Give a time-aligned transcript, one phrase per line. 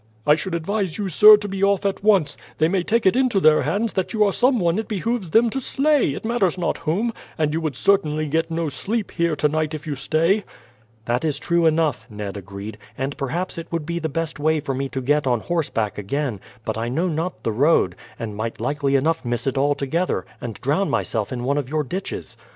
[0.25, 2.35] I should advise you, sir, to be off at once.
[2.57, 5.51] They may take it into their heads that you are some one it behooves them
[5.51, 9.75] to slay, it matters not whom; and you would certainly get no sleep here tonight
[9.75, 10.43] if you stay."
[11.05, 14.73] "That is true enough," Ned agreed; "and perhaps it would be the best way for
[14.73, 18.95] me to get on horseback again, but I know not the road, and might likely
[18.95, 22.37] enough miss it altogether, and drown myself in one of your ditches."